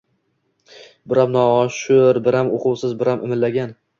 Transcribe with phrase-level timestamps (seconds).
[1.11, 3.79] Biram noshud, biram uquvsiz, biram imillagan